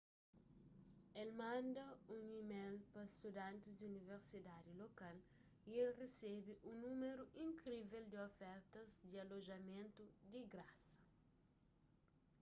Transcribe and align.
el 1.21 1.29
manda 1.43 1.85
un 2.17 2.25
email 2.41 2.75
pa 2.93 3.03
studantis 3.15 3.73
di 3.75 3.85
universitadi 3.93 4.71
lokal 4.83 5.17
y 5.71 5.71
el 5.83 5.91
resebe 6.03 6.53
un 6.71 6.77
númeru 6.87 7.23
inkrivel 7.47 8.05
di 8.09 8.17
ofertas 8.29 8.89
di 9.09 9.15
alojamentu 9.23 10.03
di 10.31 10.41
grasa 10.51 10.99